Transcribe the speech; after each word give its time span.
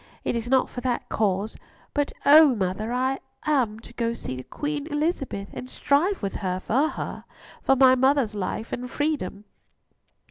It 0.23 0.35
is 0.35 0.49
not 0.49 0.67
for 0.67 0.81
that 0.81 1.09
cause—but 1.09 2.11
oh! 2.25 2.55
mother, 2.55 2.91
I 2.91 3.19
am 3.45 3.79
to 3.81 3.93
go 3.93 4.09
to 4.09 4.15
see 4.15 4.41
Queen 4.41 4.87
Elizabeth, 4.87 5.49
and 5.53 5.69
strive 5.69 6.23
with 6.23 6.37
her 6.37 6.59
for 6.59 6.87
her—for 6.89 7.75
my 7.75 7.93
mother's 7.93 8.33
life 8.33 8.73
and 8.73 8.89
freedom." 8.89 9.43